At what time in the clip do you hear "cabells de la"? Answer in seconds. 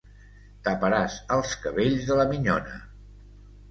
1.67-2.29